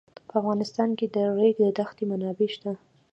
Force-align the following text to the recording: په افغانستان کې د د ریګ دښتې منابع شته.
په 0.29 0.33
افغانستان 0.41 0.89
کې 0.97 1.05
د 1.09 1.15
د 1.15 1.17
ریګ 1.41 1.57
دښتې 1.77 2.03
منابع 2.11 2.49
شته. 2.55 2.71